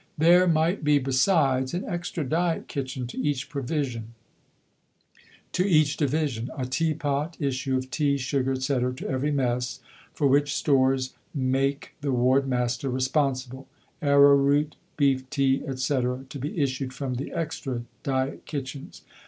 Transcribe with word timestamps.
There 0.17 0.47
might 0.47 0.83
be, 0.83 0.97
besides, 0.97 1.75
an 1.75 1.85
Extra 1.85 2.23
Diet 2.27 2.67
Kitchen 2.67 3.05
to 3.05 3.15
each 3.19 3.47
division; 3.51 4.09
a 6.57 6.65
teapot, 6.65 7.37
issue 7.39 7.77
of 7.77 7.91
tea, 7.91 8.17
sugar, 8.17 8.53
etc., 8.53 8.95
to 8.95 9.07
every 9.07 9.29
mess, 9.29 9.79
for 10.11 10.25
which 10.25 10.55
stores 10.55 11.13
make 11.35 11.93
the 12.01 12.11
Ward 12.11 12.47
Master 12.47 12.89
responsible; 12.89 13.67
arrow 14.01 14.35
root, 14.35 14.75
beef 14.97 15.29
tea, 15.29 15.61
etc., 15.67 16.25
to 16.29 16.39
be 16.39 16.59
issued 16.59 16.93
from 16.93 17.13
the 17.17 17.31
Extra 17.31 17.83
Diet 18.01 18.47
Kitchens. 18.47 19.03